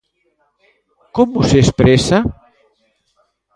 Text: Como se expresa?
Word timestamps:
Como 1.15 1.39
se 1.49 1.57
expresa? 1.65 2.17